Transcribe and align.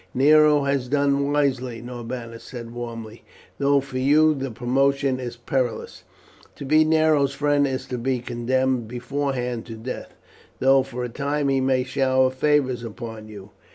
"Nero 0.15 0.63
has 0.63 0.87
done 0.87 1.31
wisely," 1.31 1.79
Norbanus 1.79 2.43
said 2.43 2.71
warmly, 2.73 3.23
"though 3.59 3.79
for 3.81 3.99
you 3.99 4.33
the 4.33 4.49
promotion 4.49 5.19
is 5.19 5.35
perilous. 5.37 6.03
To 6.55 6.65
be 6.65 6.83
Nero's 6.83 7.35
friend 7.35 7.67
is 7.67 7.85
to 7.85 7.99
be 7.99 8.17
condemned 8.17 8.87
beforehand 8.87 9.67
to 9.67 9.75
death, 9.75 10.15
though 10.57 10.81
for 10.81 11.03
a 11.03 11.09
time 11.09 11.49
he 11.49 11.61
may 11.61 11.83
shower 11.83 12.31
favours 12.31 12.83
upon 12.83 13.27
you. 13.27 13.51